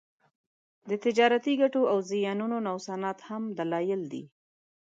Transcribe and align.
د 0.89 0.91
تجارتي 1.05 1.53
ګټو 1.61 1.81
او 1.91 1.97
زیانونو 2.09 2.57
نوسانات 2.67 3.17
هم 3.29 3.43
دلایل 3.59 4.01
دي 4.11 4.23